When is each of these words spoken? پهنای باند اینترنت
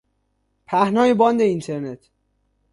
پهنای 0.65 1.13
باند 1.13 1.41
اینترنت 1.41 2.09